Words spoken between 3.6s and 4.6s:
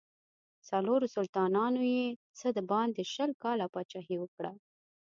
پاچهي وکړه.